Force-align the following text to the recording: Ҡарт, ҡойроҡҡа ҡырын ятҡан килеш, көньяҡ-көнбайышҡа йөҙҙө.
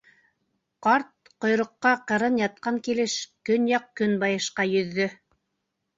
Ҡарт, 0.85 1.29
ҡойроҡҡа 1.45 1.91
ҡырын 2.11 2.41
ятҡан 2.43 2.79
килеш, 2.89 3.19
көньяҡ-көнбайышҡа 3.51 4.71
йөҙҙө. 4.73 5.09